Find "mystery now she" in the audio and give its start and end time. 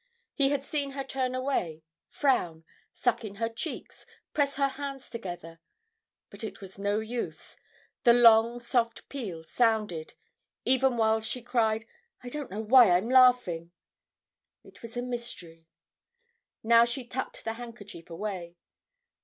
15.03-17.05